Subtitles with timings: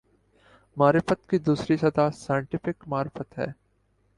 [0.77, 3.47] معرفت کی دوسری سطح "سائنٹیفک معرفت" ہے۔